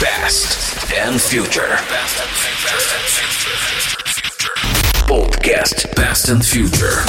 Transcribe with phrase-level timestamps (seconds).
[0.00, 1.76] Past and Future.
[5.06, 7.04] Podcast Past and Future.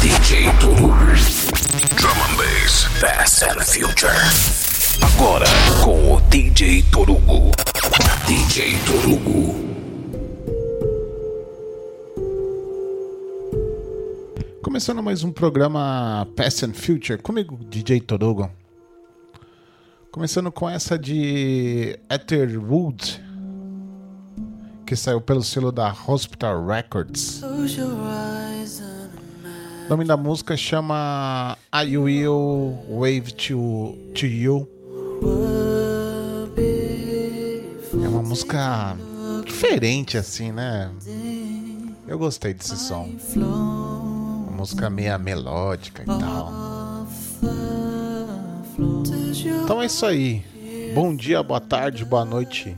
[0.00, 0.92] DJ Toru.
[1.96, 2.86] Drum and Bass.
[3.00, 4.06] Past and Future.
[5.02, 5.46] Agora
[5.82, 7.50] com o DJ Torugo.
[8.28, 9.54] DJ Torugo.
[14.62, 18.59] Começando mais um programa Past and Future, comigo DJ Torugo.
[20.12, 23.22] Começando com essa de Etherwood,
[24.84, 27.40] que saiu pelo selo da Hospital Records.
[29.86, 34.68] O nome da música chama I Will Wave to, to You.
[38.02, 38.96] É uma música
[39.46, 40.90] diferente, assim, né?
[42.08, 43.08] Eu gostei desse som.
[43.36, 47.06] Uma música meia melódica e tal.
[49.64, 50.42] Então é isso aí.
[50.94, 52.76] Bom dia, boa tarde, boa noite.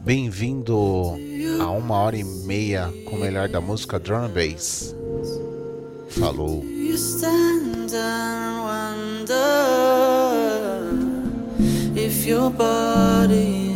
[0.00, 1.14] Bem-vindo
[1.60, 4.94] a uma hora e meia com o melhor da música Drum Bass.
[6.08, 6.64] Falou.
[12.26, 13.73] You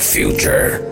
[0.00, 0.89] future.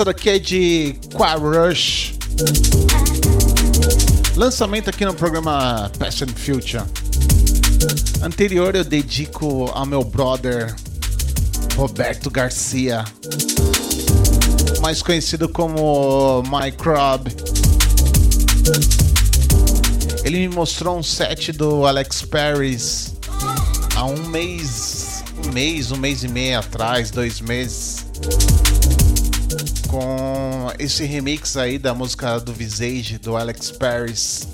[0.00, 2.14] Essa daqui é de Quarush.
[4.34, 6.84] Lançamento aqui no programa Passion Future.
[8.22, 10.74] Anterior eu dedico ao meu brother
[11.76, 13.04] Roberto Garcia,
[14.80, 17.36] mais conhecido como Microbe.
[20.24, 23.16] Ele me mostrou um set do Alex Paris
[23.94, 27.89] há um mês, um mês, um mês e meio atrás, dois meses,
[30.80, 34.48] esse remix aí da música do Visage do Alex Paris.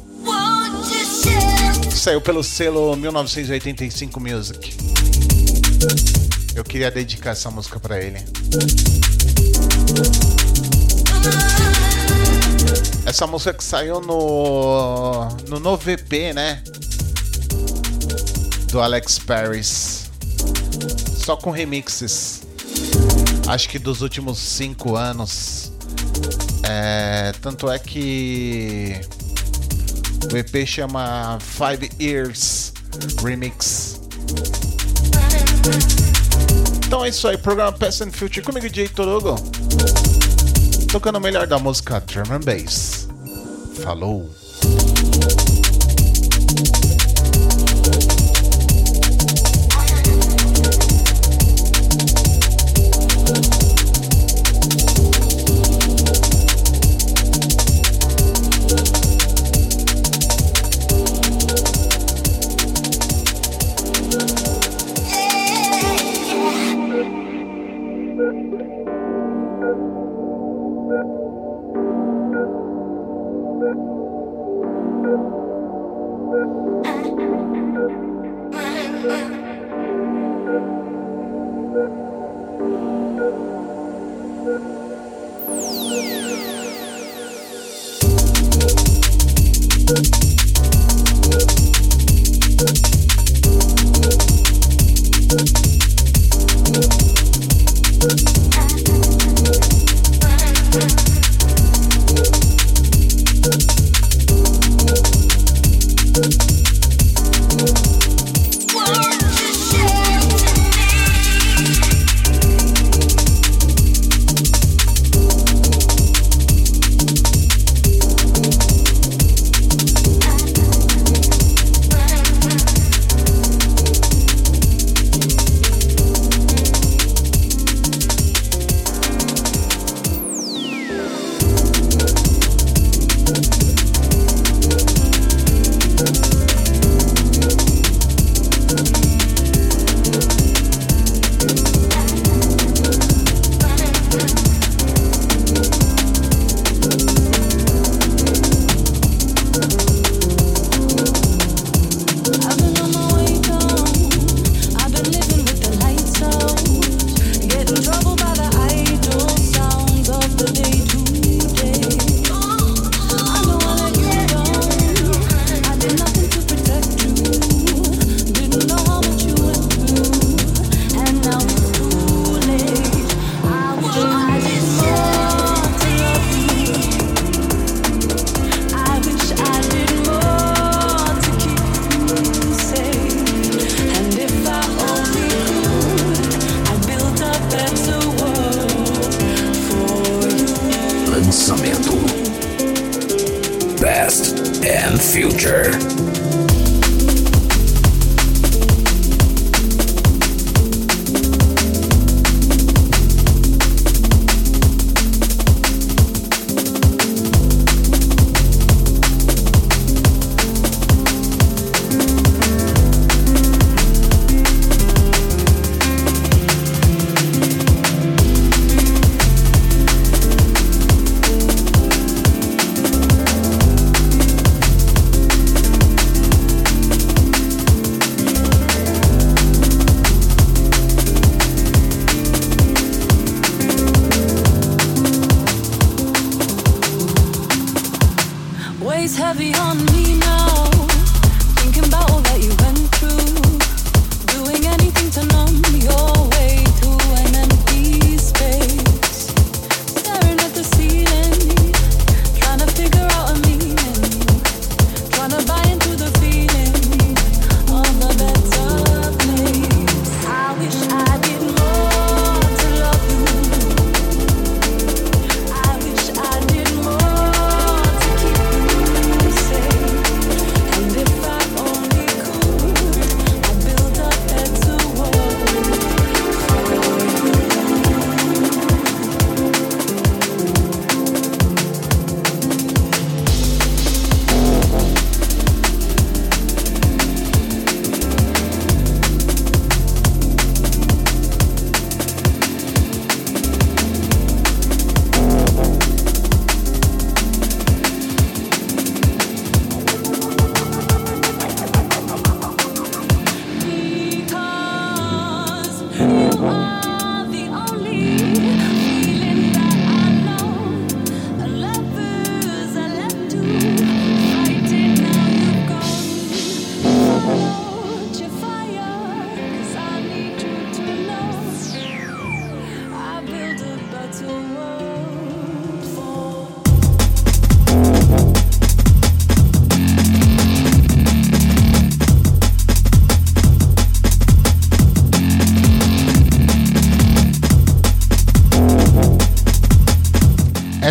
[1.95, 4.77] Saiu pelo selo 1985 Music.
[6.55, 8.19] Eu queria dedicar essa música para ele.
[13.07, 16.61] Essa música que saiu no no novo EP, né?
[18.73, 20.11] Do Alex Paris.
[21.25, 22.43] Só com remixes.
[23.47, 25.56] Acho que dos últimos cinco anos.
[26.79, 29.01] É, tanto é que
[30.31, 32.75] o EP chama Five Years
[33.25, 33.99] Remix.
[36.87, 39.37] Então é isso aí, programa Past and Future comigo, DJ Torugo.
[40.93, 41.97] Tocando o melhor da música
[42.31, 43.09] and Bass.
[43.83, 44.31] Falou!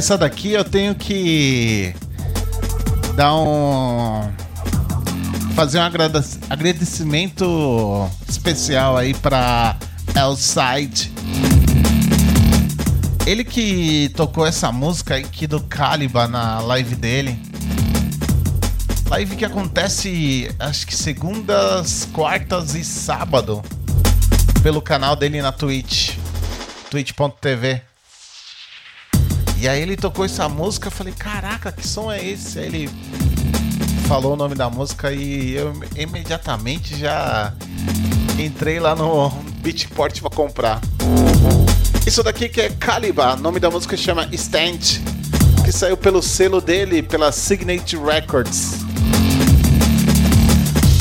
[0.06, 1.92] Essa daqui eu tenho que
[3.16, 4.32] dar um
[5.56, 5.82] fazer um
[6.48, 9.76] agradecimento especial aí para
[10.16, 11.12] Elside.
[13.26, 17.40] Ele que tocou essa música aqui do Caliba na live dele.
[19.10, 23.64] Live que acontece, acho que segundas, quartas e sábado.
[24.62, 26.16] Pelo canal dele na Twitch.
[26.92, 27.95] twitch.tv.
[29.66, 32.60] E aí ele tocou essa música, eu falei, caraca, que som é esse?
[32.60, 32.90] Aí ele
[34.08, 37.52] falou o nome da música e eu imediatamente já
[38.38, 39.32] entrei lá no
[39.64, 40.80] Beatport pra comprar.
[42.06, 45.02] Isso daqui que é Caliba, o nome da música chama Stand,
[45.64, 48.74] que saiu pelo selo dele, pela Signature Records.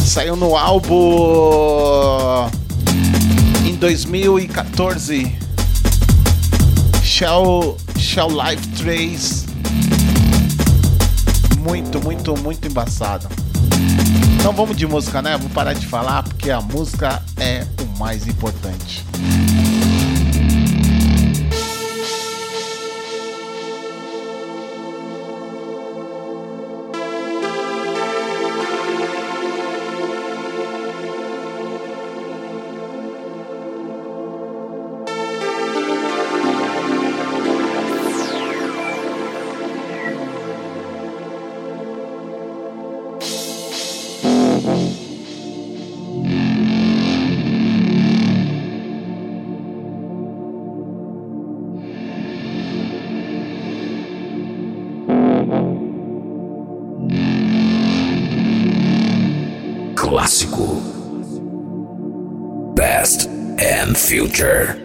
[0.07, 0.97] Saiu no álbum
[3.67, 5.37] em 2014.
[7.03, 7.77] Shell,
[8.15, 9.45] Shell Life Trace.
[11.59, 13.27] Muito, muito, muito embaçado.
[14.39, 15.37] Então vamos de música, né?
[15.37, 19.05] Vou parar de falar porque a música é o mais importante.
[64.45, 64.84] And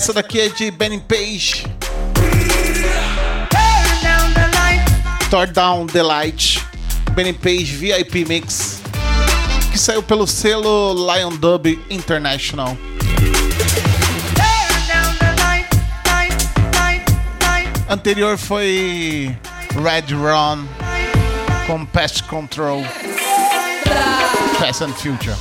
[0.00, 1.66] Essa daqui é de Benny Page.
[5.28, 6.64] Tore Down the Light.
[7.12, 8.80] Benny Page VIP Mix.
[9.70, 12.78] Que saiu pelo selo Lion Dub International.
[17.90, 19.36] Anterior foi
[19.74, 20.66] Red Run
[21.66, 22.82] com Pest Control.
[24.58, 25.36] Past and Future.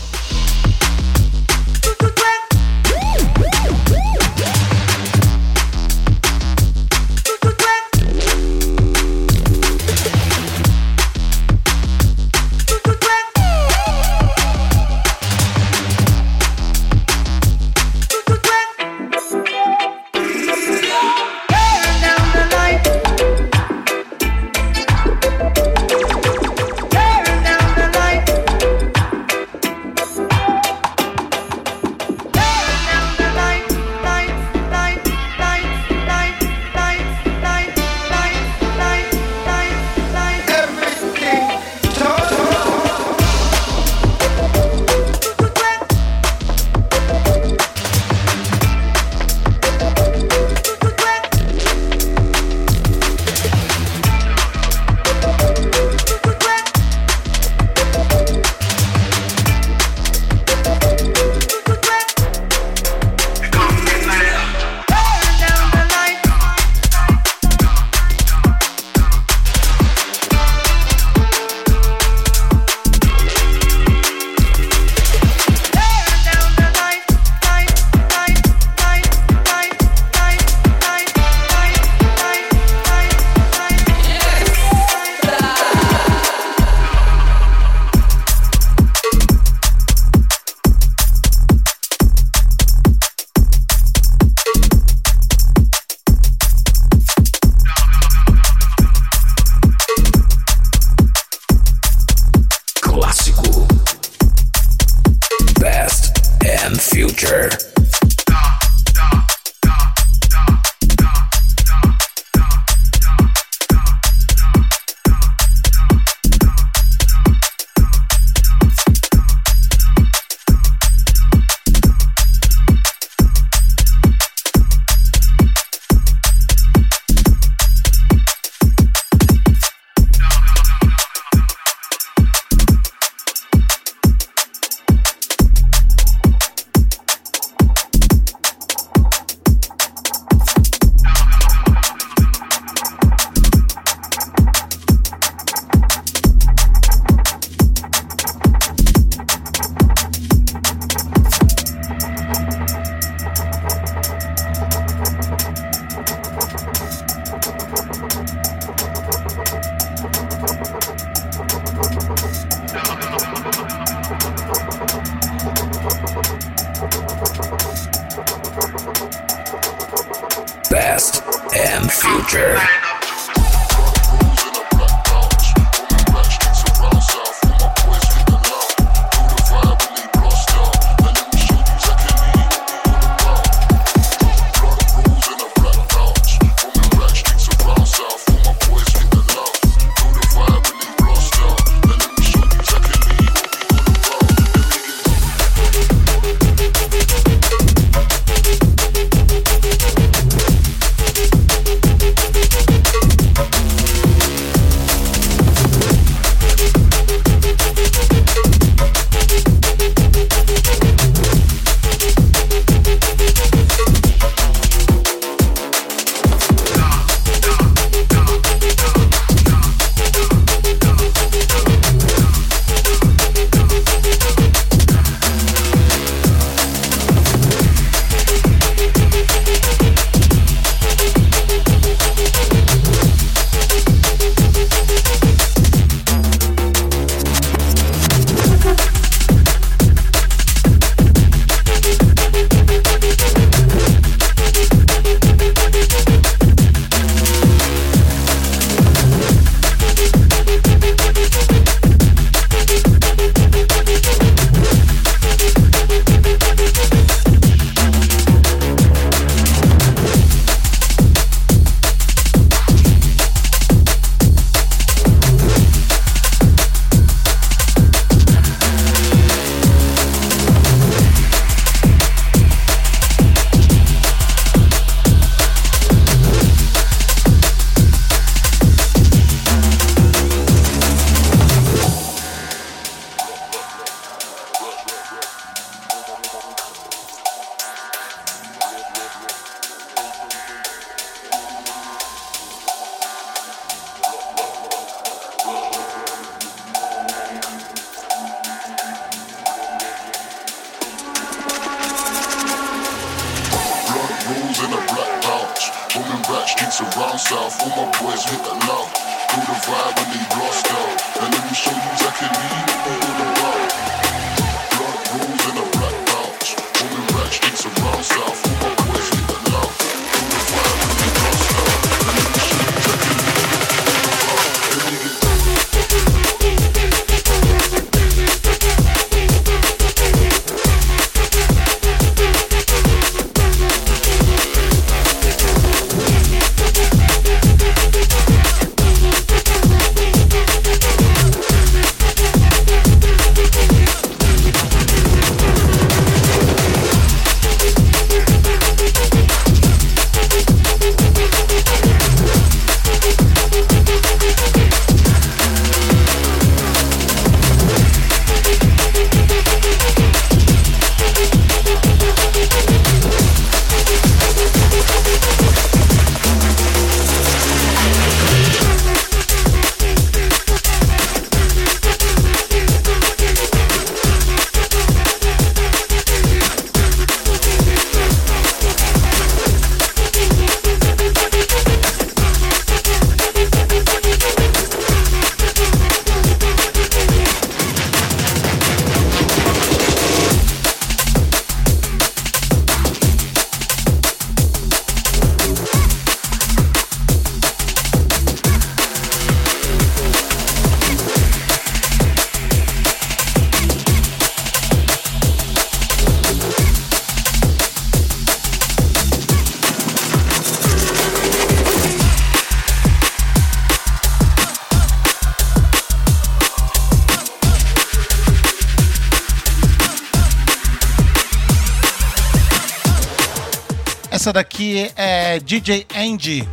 [425.50, 426.48] DJ Andy.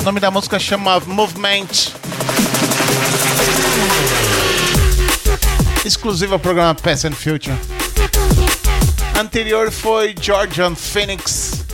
[0.00, 1.66] O nome da música chama Movement.
[5.84, 7.56] Exclusivo ao programa Past and Future.
[9.18, 11.64] Anterior foi Georgian Phoenix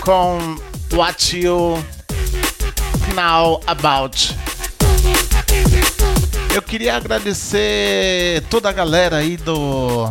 [0.00, 0.56] com
[0.90, 1.84] What You
[3.14, 4.34] Know About.
[6.54, 10.10] Eu queria agradecer toda a galera aí do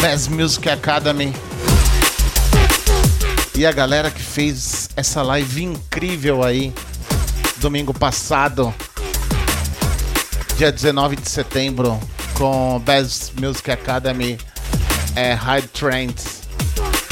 [0.00, 1.32] Best Music Academy
[3.58, 6.72] e a galera que fez essa live incrível aí
[7.56, 8.72] domingo passado,
[10.56, 11.98] dia 19 de setembro,
[12.34, 14.38] com Best Music Academy
[15.16, 16.42] é, High Trends,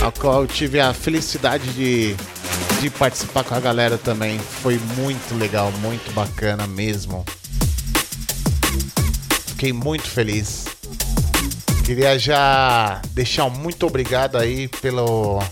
[0.01, 2.15] ao qual eu tive a felicidade de,
[2.81, 4.39] de participar com a galera também.
[4.39, 7.25] Foi muito legal, muito bacana mesmo.
[9.49, 10.67] Fiquei muito feliz.
[11.85, 15.43] Queria já deixar um muito obrigado aí pelo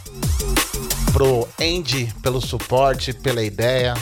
[1.15, 3.95] pro Andy pelo suporte, pela ideia.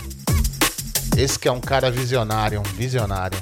[1.14, 3.38] Esse que é um cara visionário, um visionário.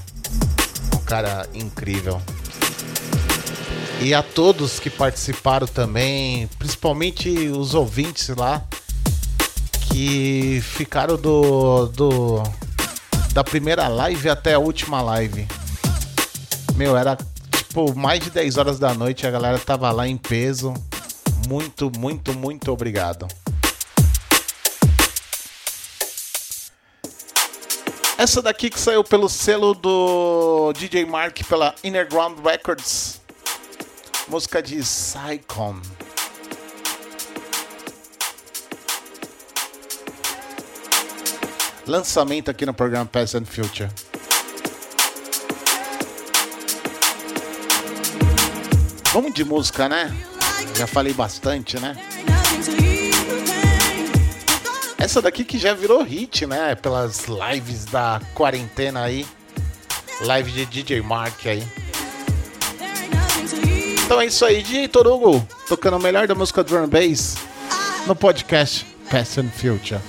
[0.92, 2.20] Um cara incrível.
[4.00, 8.64] E a todos que participaram também, principalmente os ouvintes lá
[9.88, 12.42] que ficaram do, do
[13.32, 15.46] da primeira live até a última live.
[16.74, 17.16] Meu, era
[17.52, 20.74] tipo mais de 10 horas da noite, a galera tava lá em peso.
[21.46, 23.28] Muito, muito, muito obrigado.
[28.20, 33.18] Essa daqui que saiu pelo selo do DJ Mark pela Innerground Records.
[34.28, 35.80] Música de Psycon.
[41.86, 43.88] Lançamento aqui no programa Past and Future.
[49.14, 50.14] Vamos de música, né?
[50.76, 51.96] Já falei bastante, né?
[55.00, 56.74] Essa daqui que já virou hit, né?
[56.74, 59.26] Pelas lives da quarentena aí.
[60.20, 61.66] Live de DJ Mark aí.
[64.04, 67.36] Então é isso aí, DJ Torugo, tocando o melhor da música drum bass
[68.06, 70.00] no podcast Past and Future.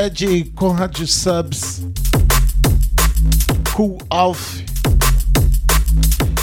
[0.00, 1.82] É de Conrad Subs
[3.74, 4.64] Cool Off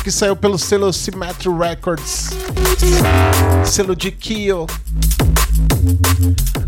[0.03, 2.29] que saiu pelo selo Symmetry Records
[3.65, 4.67] selo de Kyo.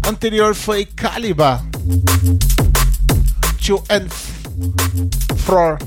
[0.08, 1.64] Anterior foi Caliba
[3.64, 4.08] to and
[5.38, 5.78] Fro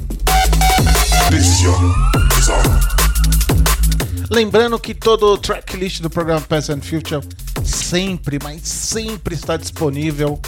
[4.31, 7.27] Lembrando que todo o tracklist do programa Past and Future
[7.65, 10.41] sempre, mas sempre está disponível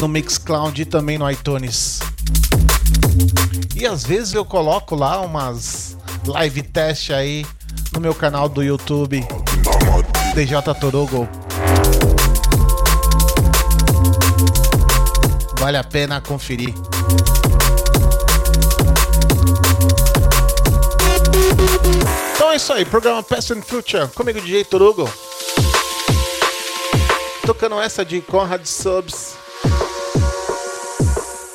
[0.00, 2.00] no Mixcloud e também no iTunes.
[3.76, 5.96] E às vezes eu coloco lá umas
[6.26, 7.44] live test aí
[7.92, 9.26] no meu canal do YouTube
[10.34, 11.28] DJ Torugo.
[15.58, 16.74] Vale a pena conferir.
[22.34, 25.12] Então é isso aí, programa Past and Future, comigo DJ Torugo.
[27.44, 29.29] Tocando essa de Conrad Subs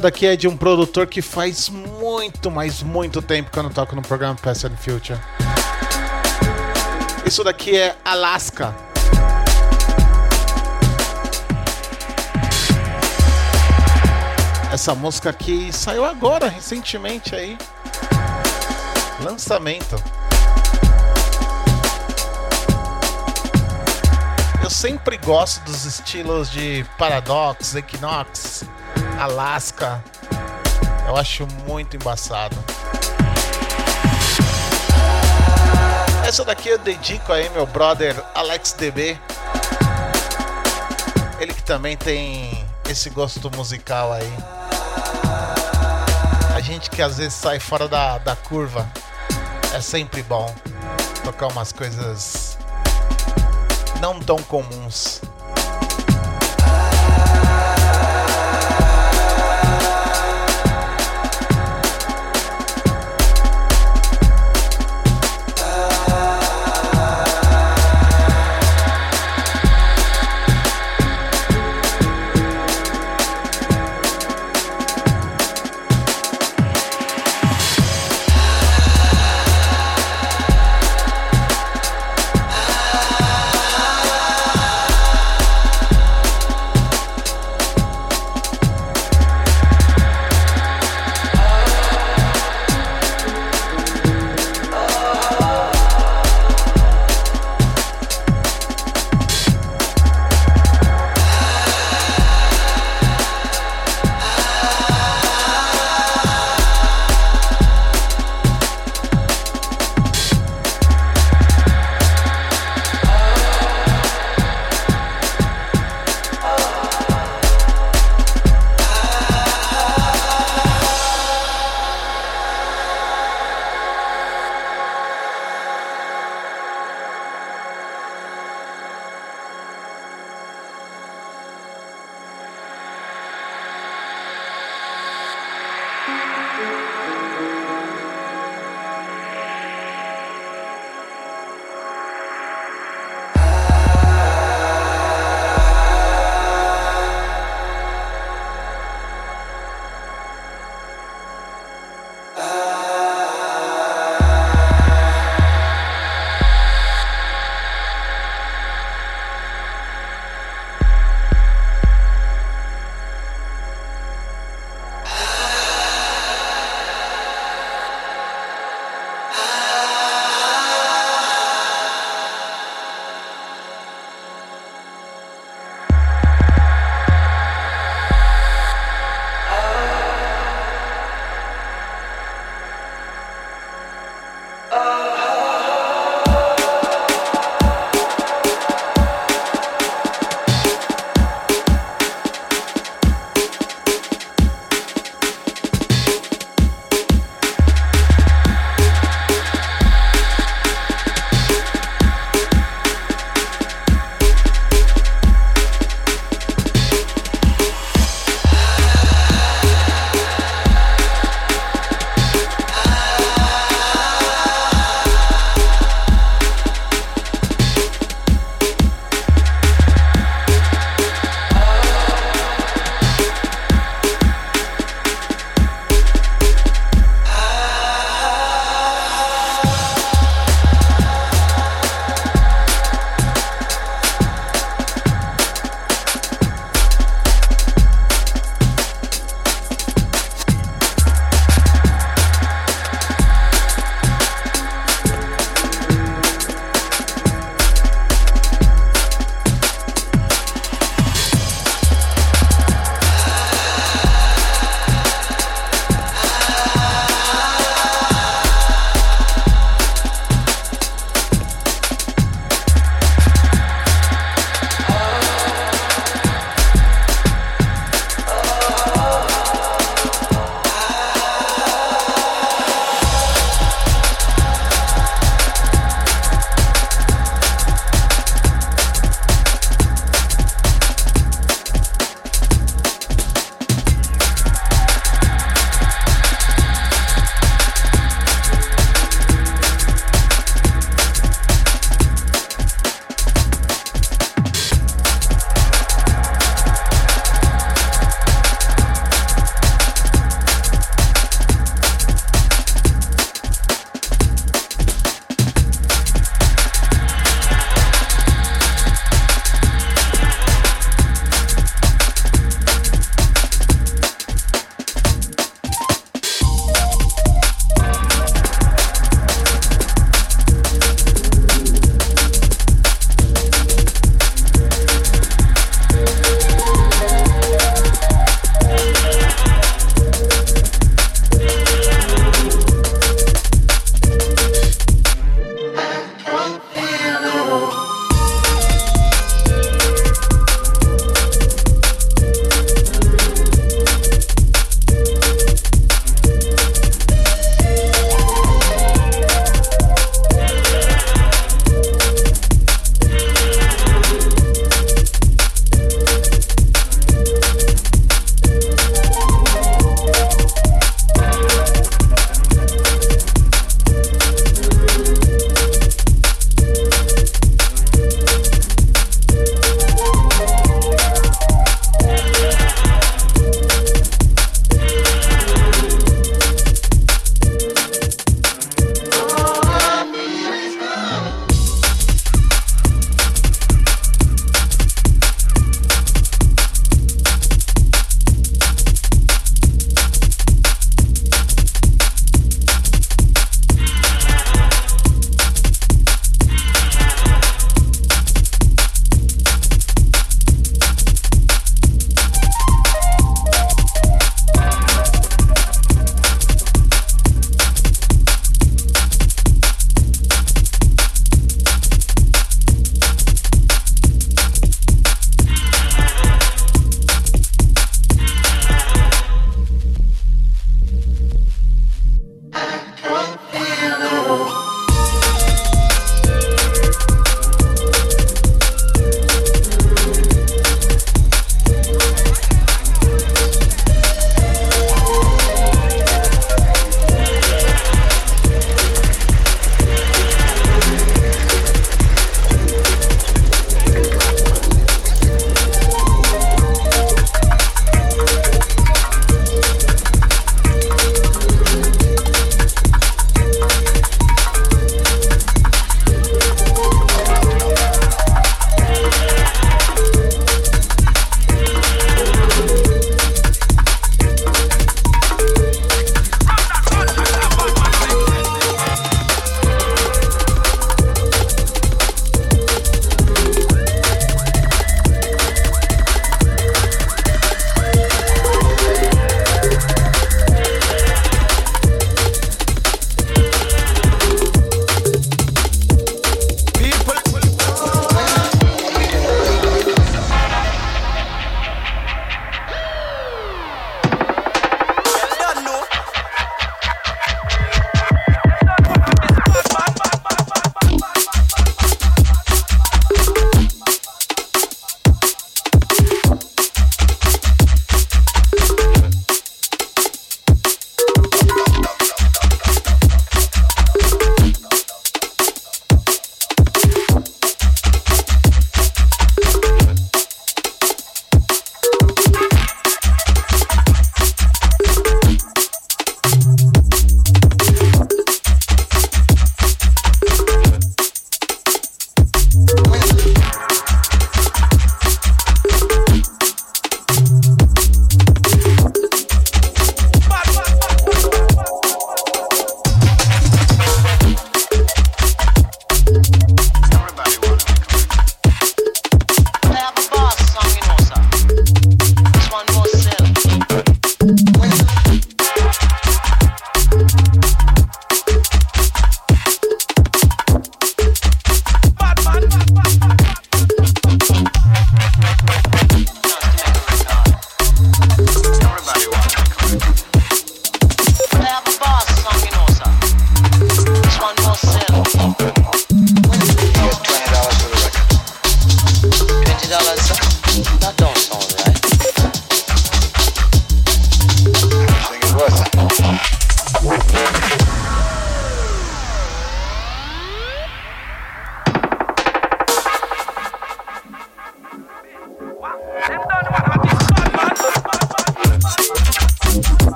[0.00, 3.94] daqui é de um produtor que faz muito, mas muito tempo que eu não toco
[3.94, 5.18] no programa Past and Future.
[7.24, 8.74] Isso daqui é Alaska.
[14.72, 17.58] Essa música aqui saiu agora, recentemente aí.
[19.22, 19.96] Lançamento.
[24.62, 28.64] Eu sempre gosto dos estilos de Paradox, Equinox,
[29.20, 30.02] Alaska.
[31.06, 32.56] Eu acho muito embaçado.
[36.26, 39.18] Essa daqui eu dedico aí meu brother Alex DB.
[41.38, 44.32] Ele que também tem esse gosto musical aí.
[46.56, 48.90] A gente que às vezes sai fora da, da curva
[49.74, 50.54] é sempre bom
[51.22, 52.56] tocar umas coisas
[54.00, 55.20] não tão comuns.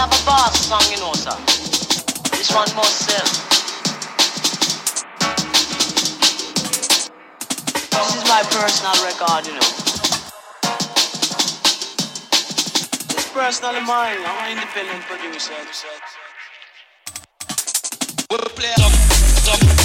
[0.00, 1.36] have a bar song, you know, sir.
[2.32, 3.28] Just one more sell.
[7.92, 9.70] This is my personal record, you know.
[13.12, 14.16] It's personally mine.
[14.24, 15.52] I'm an independent producer.
[18.30, 18.92] We play up,
[19.52, 19.79] up.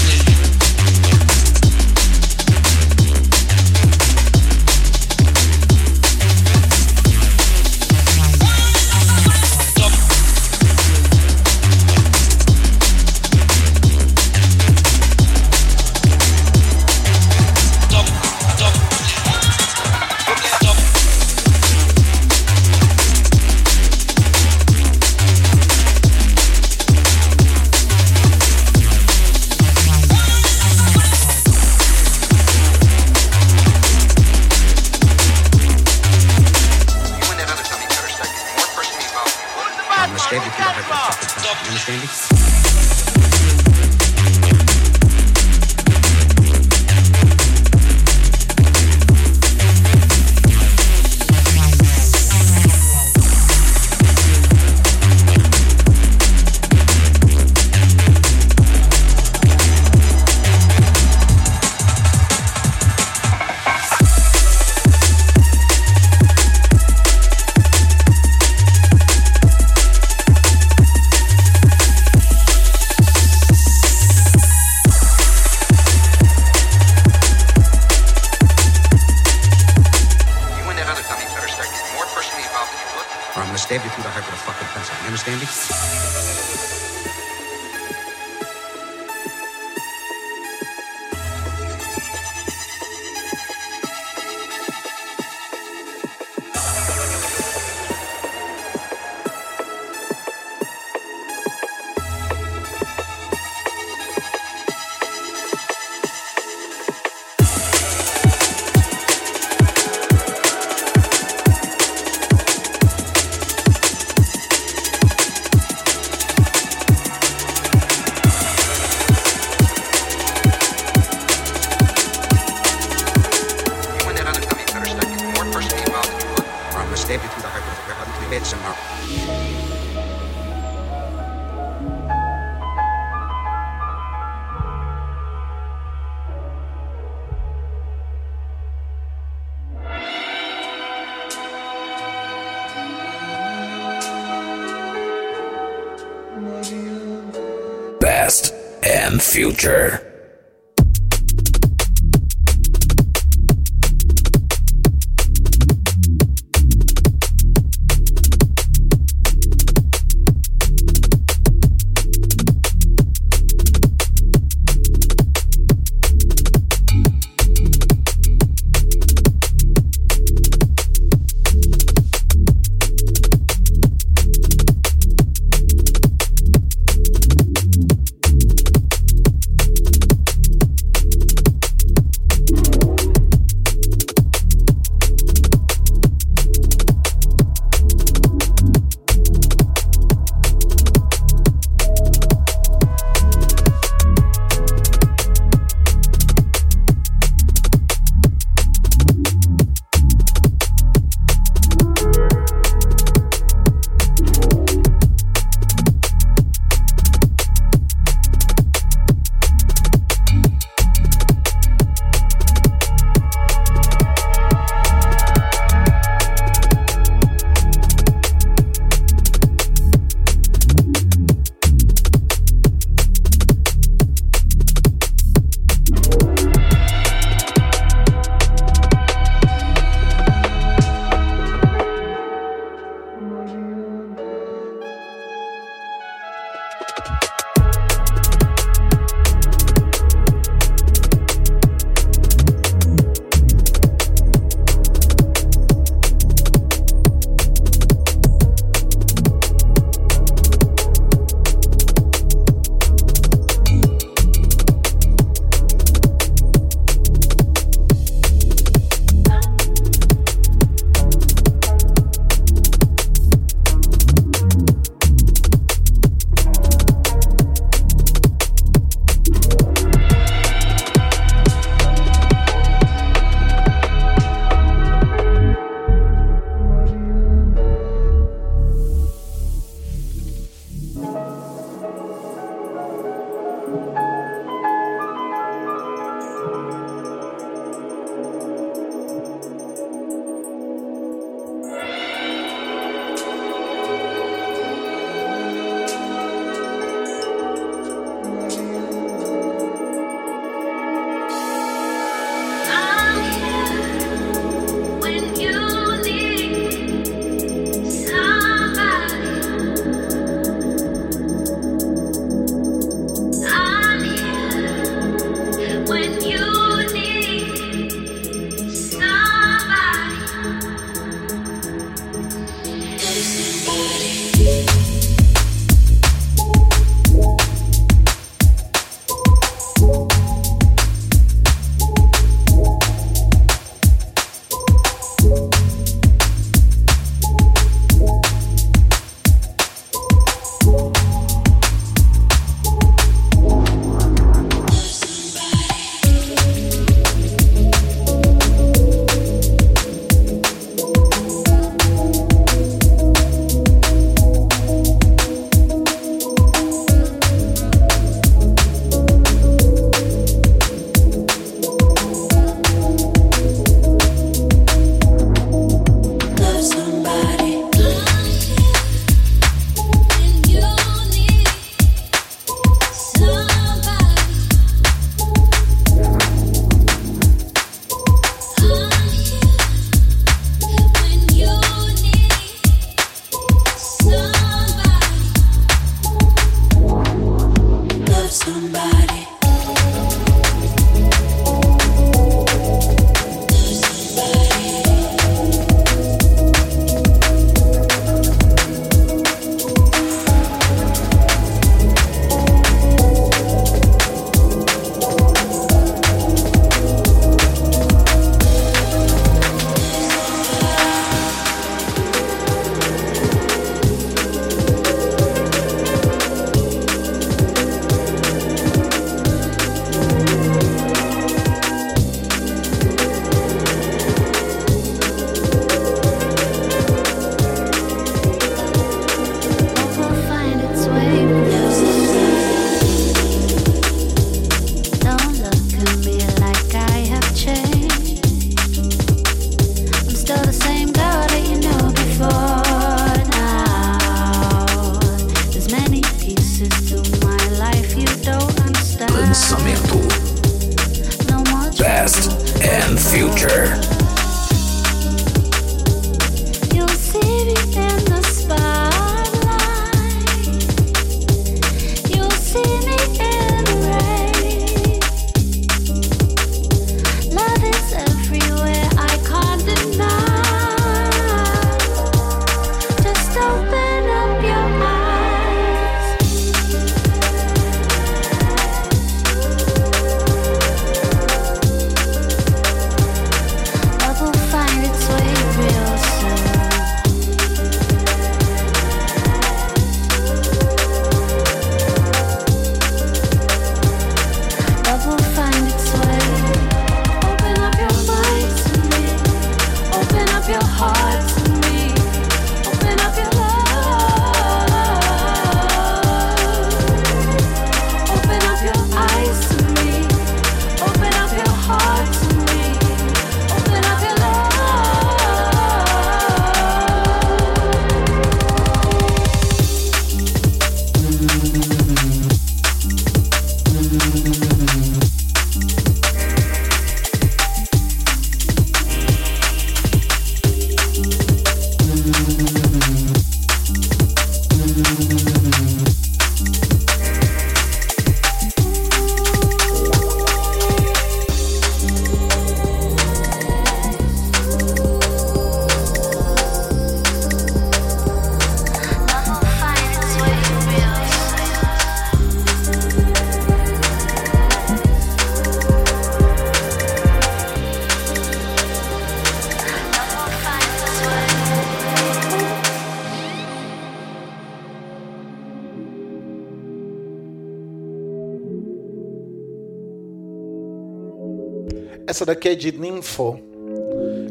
[572.16, 573.38] Essa daqui é de Nympho,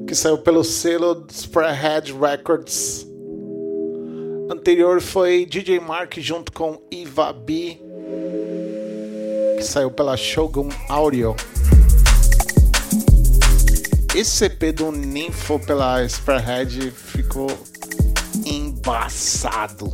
[0.09, 3.07] que saiu pelo selo Spreadhead Records.
[4.51, 7.79] Anterior foi DJ Mark junto com Iva B,
[9.59, 11.37] que saiu pela Shogun Audio.
[14.15, 17.49] Esse EP do Nympho pela Spreadhead ficou
[18.47, 19.93] embaçado.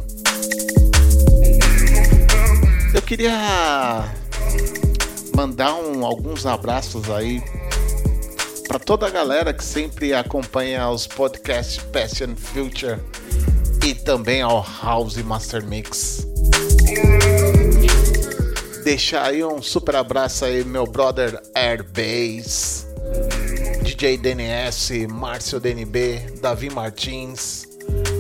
[2.95, 4.15] Eu queria
[5.35, 7.43] mandar um- alguns abraços aí
[8.71, 13.01] para toda a galera que sempre acompanha os podcasts and Future
[13.85, 16.25] e também ao House Master Mix.
[18.85, 22.87] Deixar aí um super abraço aí meu brother Airbase,
[23.83, 27.67] DJ DNS, Márcio DNB, Davi Martins,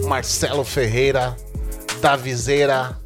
[0.08, 1.36] Marcelo Ferreira,
[2.00, 2.98] Davizeira,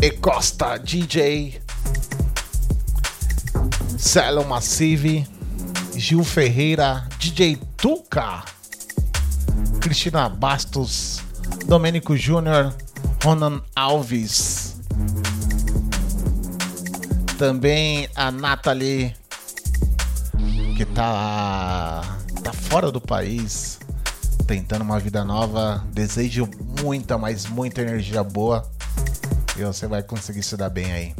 [0.00, 1.60] E Costa DJ,
[4.02, 5.24] Celo Massive,
[5.94, 8.42] Gil Ferreira, DJ Tuca,
[9.80, 11.20] Cristina Bastos,
[11.66, 12.74] Domênico Júnior,
[13.22, 14.80] Ronan Alves.
[17.38, 19.14] Também a Nathalie,
[20.76, 22.02] que tá,
[22.42, 23.78] tá fora do país,
[24.48, 25.86] tentando uma vida nova.
[25.92, 26.50] Desejo
[26.82, 28.68] muita, mas muita energia boa.
[29.56, 31.14] E você vai conseguir se dar bem aí.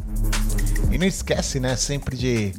[0.91, 2.53] E não esquece, né, sempre de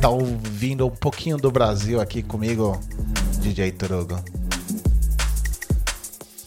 [0.00, 2.78] tá ouvindo um pouquinho do Brasil aqui comigo,
[3.40, 4.16] DJ Turugo.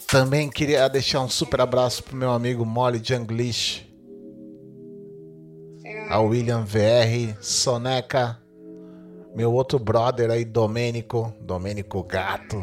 [0.06, 3.86] Também queria deixar um super abraço pro meu amigo Molly Junglish,
[6.08, 8.40] ao William VR, Soneca,
[9.34, 12.62] meu outro brother aí, Domênico, Domênico Gato.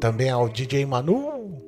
[0.00, 1.62] Também ao DJ Manu,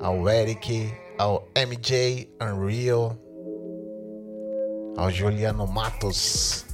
[0.00, 3.16] ao Eric, ao MJ Unreal,
[4.96, 6.64] ao Juliano Matos,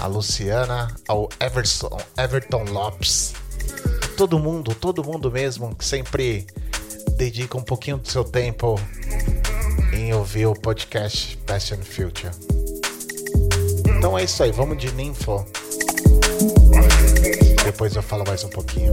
[0.00, 3.34] a Luciana, ao Everson, Everton Lopes,
[4.16, 6.46] todo mundo, todo mundo mesmo que sempre
[7.16, 8.78] dedica um pouquinho do seu tempo
[9.92, 12.30] em ouvir o podcast and Future.
[13.96, 15.44] Então é isso aí, vamos de Ninfo.
[17.64, 18.92] Depois eu falo mais um pouquinho.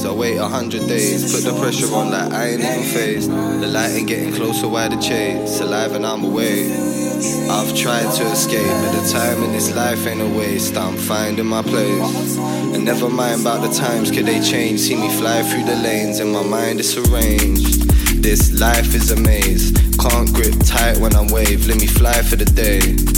[0.00, 0.04] Fades.
[0.04, 3.30] I wait a hundred days, put the pressure on like I ain't even phased.
[3.30, 5.60] The light ain't getting closer, why the chase?
[5.60, 6.72] Alive and I'm away.
[7.50, 10.76] I've tried to escape, but the time in this life ain't a waste.
[10.76, 12.38] I'm finding my place.
[12.74, 14.80] And never mind about the times, could they change?
[14.80, 17.90] See me fly through the lanes, and my mind is arranged.
[18.22, 19.72] This life is a maze.
[19.98, 21.66] Can't grip tight when I'm wave.
[21.66, 23.09] Let me fly for the day.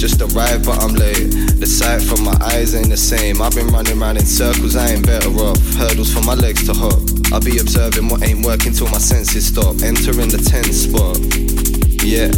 [0.00, 1.28] Just arrived, but I'm late.
[1.60, 3.42] The sight from my eyes ain't the same.
[3.42, 5.60] I've been running around in circles, I ain't better off.
[5.76, 6.96] Hurdles for my legs to hop.
[7.34, 9.84] I'll be observing what ain't working till my senses stop.
[9.84, 11.20] Entering the tense spot.
[12.00, 12.32] Yeah.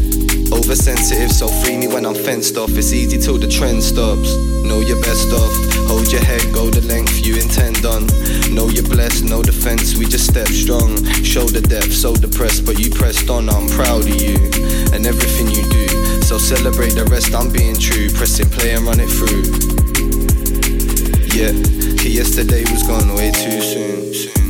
[0.51, 2.75] Oversensitive, so free me when I'm fenced off.
[2.75, 4.35] It's easy till the trend stops.
[4.67, 5.55] Know you're best off.
[5.87, 8.11] Hold your head, go the length you intend on.
[8.51, 10.99] Know you're blessed, no defense, we just step strong.
[11.23, 13.49] Show the depth, so depressed, but you pressed on.
[13.49, 14.35] I'm proud of you
[14.91, 16.12] and everything you do.
[16.33, 18.09] So celebrate the rest, I'm being true.
[18.09, 19.43] Pressing play and run it through.
[21.29, 21.53] Yeah,
[22.09, 24.15] yesterday was gone way too soon.
[24.15, 24.42] soon.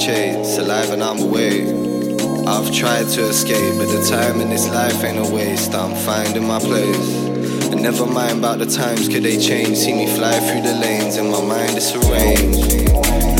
[0.00, 0.56] Chase?
[0.56, 1.62] Alive and I'm away.
[2.46, 5.74] I've tried to escape, but the time in this life ain't a waste.
[5.74, 7.14] I'm finding my place.
[7.70, 9.76] And never mind about the times, could they change?
[9.76, 13.39] See me fly through the lanes, and my mind is arranged.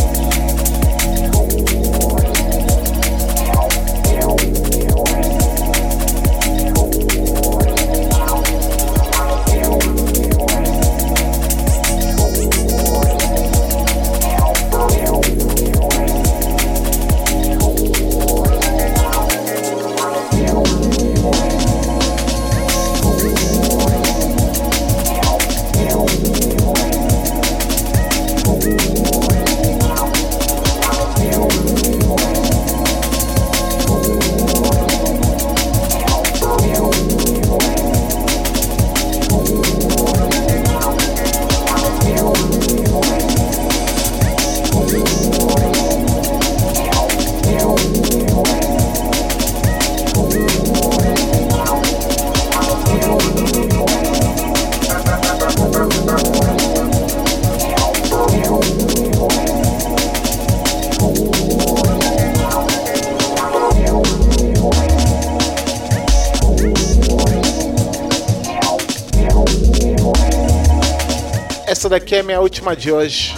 [71.90, 73.34] Daqui é minha última de hoje.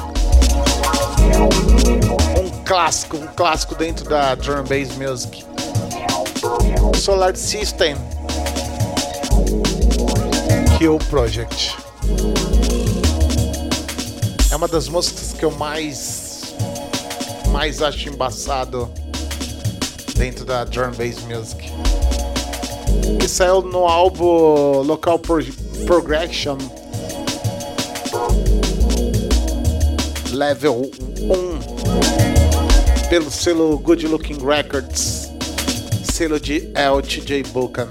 [2.38, 5.42] Um clássico, um clássico dentro da drum bass music.
[6.94, 7.96] Solar System.
[10.76, 11.74] Kill Project.
[14.50, 16.54] É uma das músicas que eu mais
[17.48, 18.92] mais acho embaçado
[20.14, 21.72] dentro da drum bass music.
[23.18, 25.42] Que saiu no álbum Local Pro
[25.86, 26.58] Progression
[30.42, 30.90] Level
[31.20, 35.30] 1 pelo selo Good Looking Records,
[36.02, 37.88] selo de LTJ Buchan.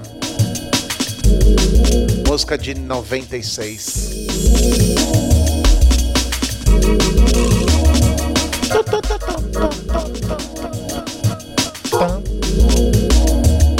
[2.28, 4.26] Música de 96.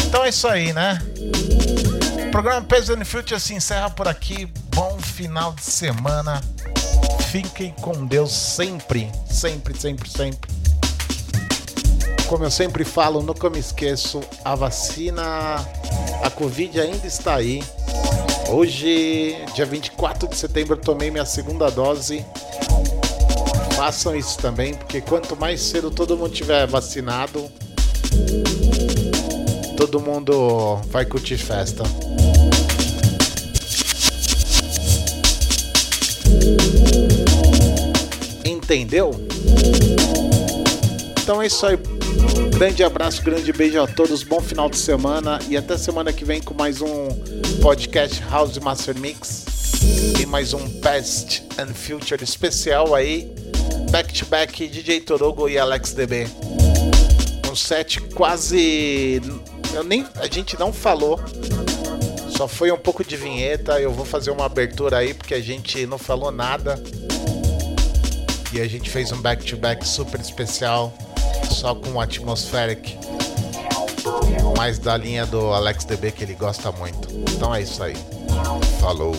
[0.07, 0.99] Então é isso aí, né?
[2.27, 4.47] O programa Peso and Future se encerra por aqui.
[4.74, 6.40] Bom final de semana.
[7.33, 10.51] Fiquem com Deus sempre, sempre, sempre, sempre.
[12.29, 15.23] Como eu sempre falo, nunca me esqueço, a vacina,
[16.23, 17.65] a Covid ainda está aí.
[18.51, 22.23] Hoje, dia 24 de setembro, tomei minha segunda dose.
[23.77, 27.51] Façam isso também, porque quanto mais cedo todo mundo tiver vacinado,
[29.75, 31.83] todo mundo vai curtir festa.
[38.73, 39.11] Entendeu?
[41.23, 41.77] Então é isso aí.
[42.57, 44.23] Grande abraço, grande beijo a todos.
[44.23, 47.09] Bom final de semana e até semana que vem com mais um
[47.61, 49.44] podcast House Master Mix
[50.19, 53.31] e mais um Past and Future especial aí.
[53.90, 56.27] Back to back DJ Torogo e Alex DB.
[57.51, 59.20] Um set quase
[59.74, 61.20] eu nem a gente não falou.
[62.35, 63.78] Só foi um pouco de vinheta.
[63.78, 66.82] Eu vou fazer uma abertura aí porque a gente não falou nada.
[68.53, 70.93] E a gente fez um back-to-back super especial,
[71.51, 72.99] só com Atmospheric.
[74.57, 77.09] Mais da linha do Alex DB que ele gosta muito.
[77.35, 77.97] Então é isso aí.
[78.79, 79.15] Falou.